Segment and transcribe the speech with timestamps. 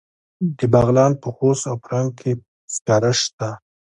[0.57, 2.31] د بغلان په خوست او فرنګ کې
[2.73, 3.49] سکاره شته.